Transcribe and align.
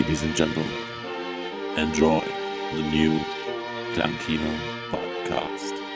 Ladies 0.00 0.22
and 0.22 0.34
gentlemen, 0.34 0.72
enjoy 1.76 2.24
the 2.72 2.82
new 2.90 3.18
Clankino 3.92 4.56
podcast. 4.88 5.89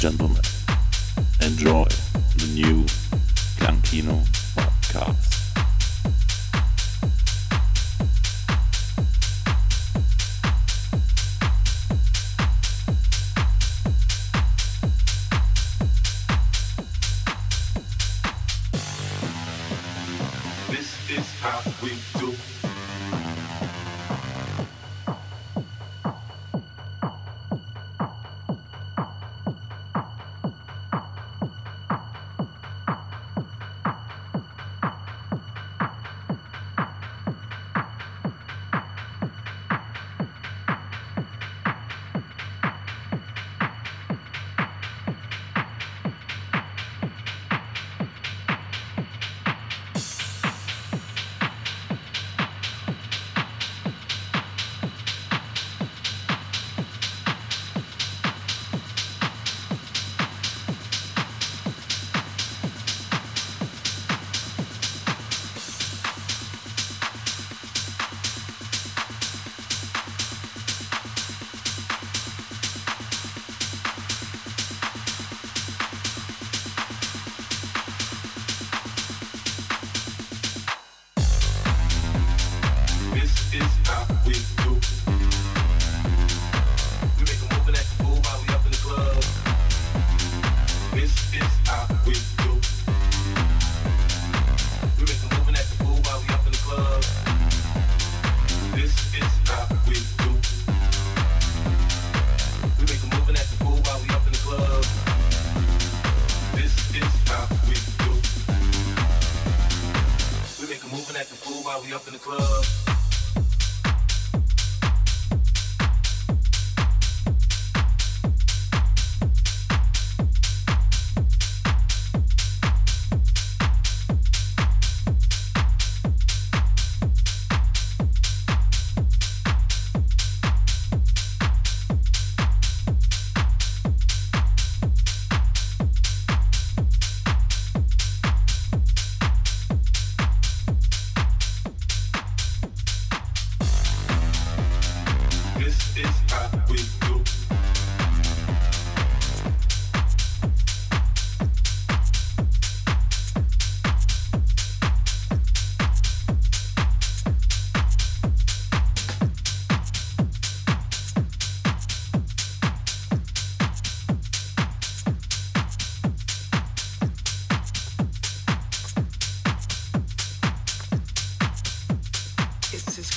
gentlemen. 0.00 0.37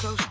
so 0.01 0.30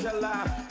till 0.00 0.24
I 0.24 0.69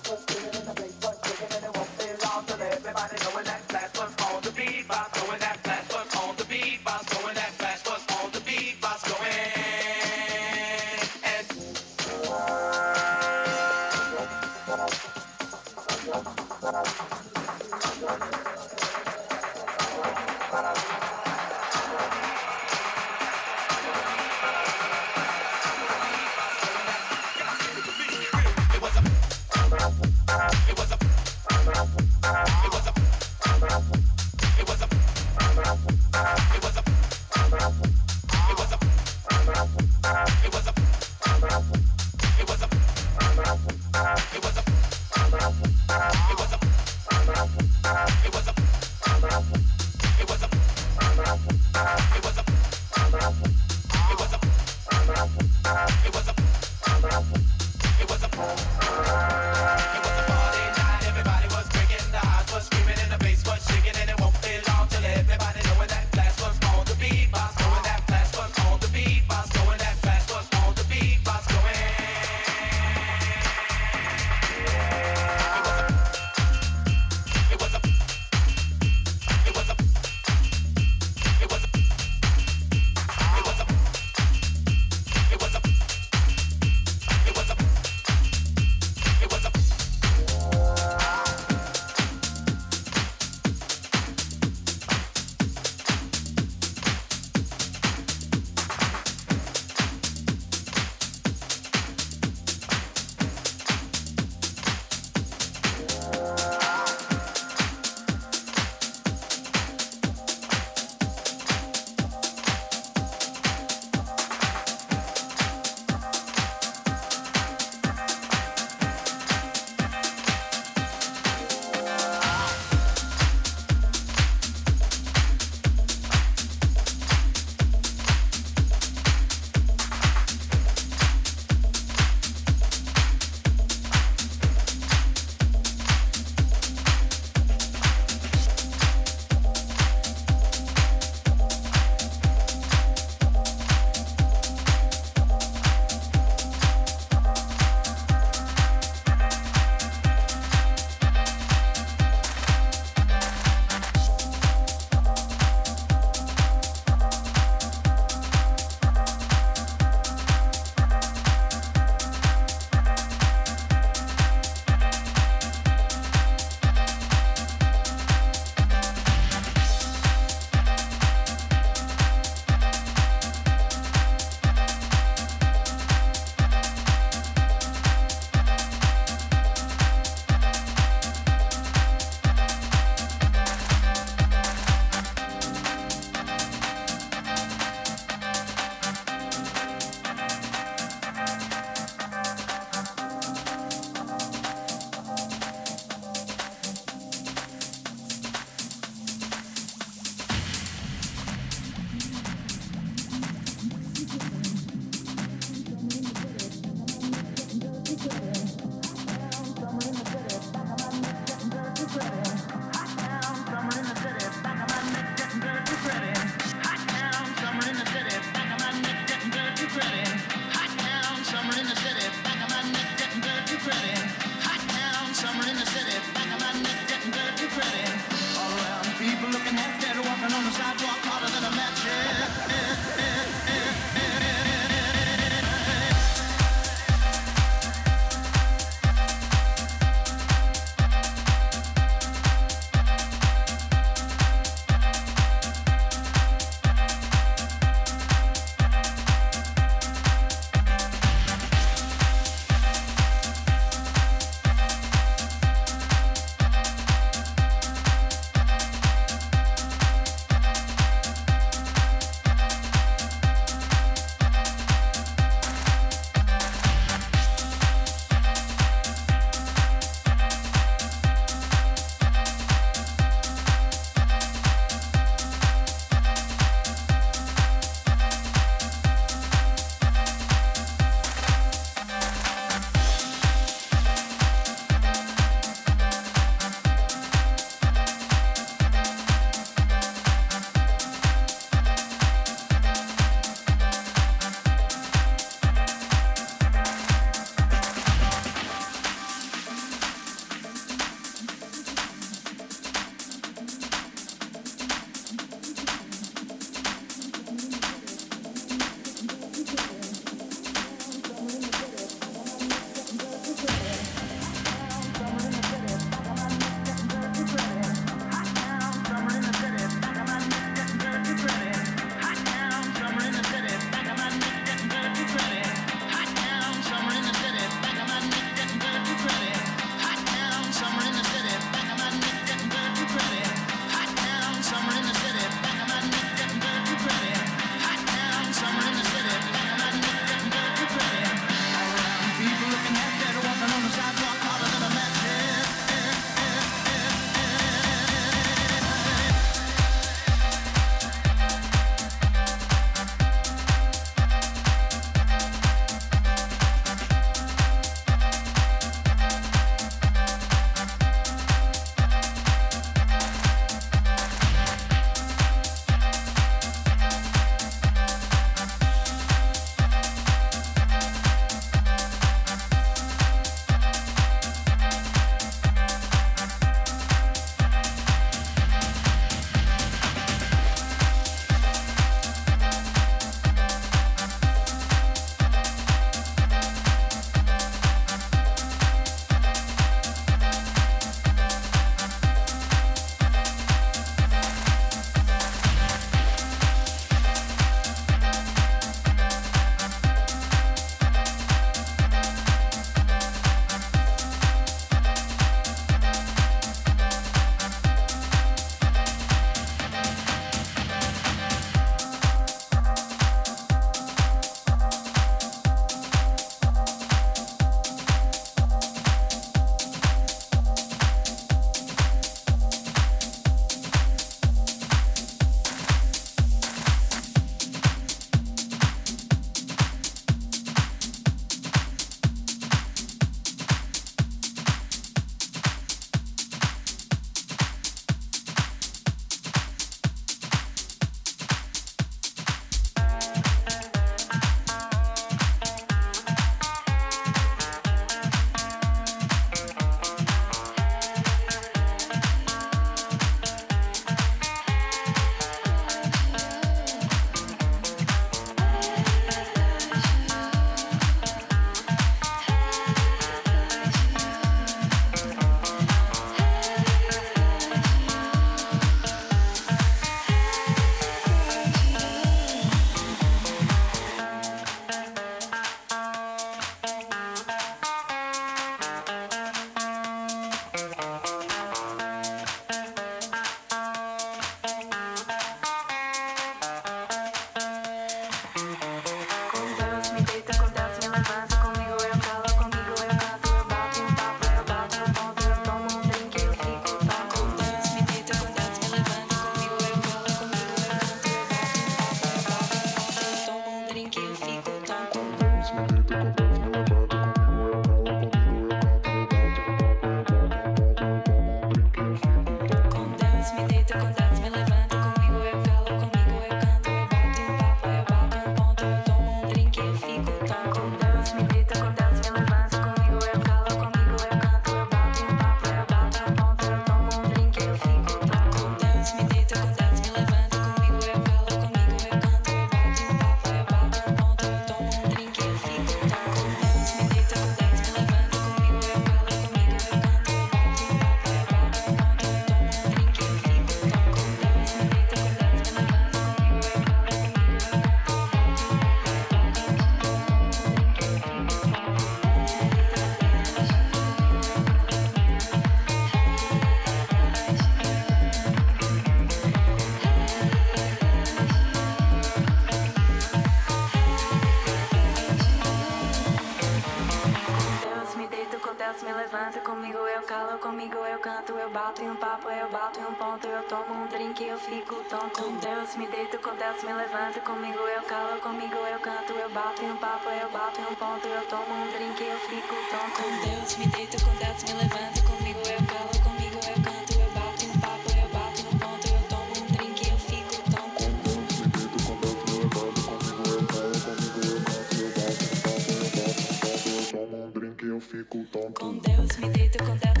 desço, 576.41 576.65
me 576.65 576.73
levanta 576.73 577.19
comigo 577.19 577.59
eu 577.59 577.83
calo, 577.83 578.19
comigo 578.19 578.55
eu 578.55 578.79
canto, 578.79 579.13
eu 579.13 579.29
bato 579.29 579.63
em 579.63 579.71
um 579.71 579.77
papo, 579.77 580.09
eu 580.09 580.29
bato 580.31 580.59
em 580.59 580.63
um 580.63 580.75
ponto, 580.75 581.07
eu 581.07 581.21
tomo 581.27 581.53
um 581.53 581.67
drink, 581.71 582.01
eu 582.01 582.17
fico 582.17 582.55
tonto. 582.71 582.97
Com 582.97 583.09
Deus 583.29 583.57
me 583.57 583.67
deito, 583.67 584.03
com 584.03 584.11
Deus 584.15 584.43
me 584.43 584.53
levanta 584.57 585.01
comigo 585.03 585.39
eu 585.39 585.61
calo, 585.69 585.93
comigo 586.01 586.39
eu 586.41 586.57
canto, 586.65 586.93
eu 586.97 587.11
bato 587.11 587.45
em 587.45 587.49
um 587.51 587.59
papo, 587.59 587.91
eu 587.93 588.09
bato 588.09 588.41
em 588.41 588.47
um 588.47 588.57
ponto, 588.57 588.87
eu 588.89 589.01
tomo 589.07 589.33
um 589.37 589.45
drink, 589.53 589.87
eu 589.87 589.97
fico 589.99 590.41
tonto. 590.49 590.81
Com 590.81 590.89
Deus 591.05 591.37
me 591.37 591.45
deito, 591.53 591.77
com 591.85 591.95
Deus 592.01 592.09
me 592.09 592.33
levanta 592.33 592.33
comigo 592.33 592.41
eu 592.41 592.49
calo, 592.49 592.89
comigo 592.89 593.29
eu 593.29 593.45
canto, 593.45 594.81
eu 594.81 594.97
bato 594.97 595.21
em 595.21 595.37
um 595.37 595.45
papo, 595.45 595.69
eu 595.69 595.99
bato 596.01 596.65
em 596.65 596.79
um 596.81 596.87
ponto, 596.89 596.89
eu 596.89 596.89
tomo 596.89 597.15
um 597.23 597.31
drink, 597.31 597.65
eu 597.67 597.79
fico 597.79 598.25
tonto. 598.31 598.59
Com 598.59 598.77
Deus 598.79 599.17
me 599.17 599.29
deito, 599.29 599.57
com 599.63 599.75
Deus 599.77 600.00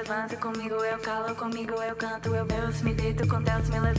levanto, 0.00 0.36
comigo 0.38 0.76
eu 0.76 0.98
calo, 0.98 1.34
comigo 1.34 1.74
eu 1.74 1.94
canto, 1.94 2.34
eu 2.34 2.44
danço, 2.46 2.82
me 2.84 2.94
deito 2.94 3.26
com 3.28 3.42
Deus, 3.42 3.68
me 3.68 3.78
levanto. 3.78 3.89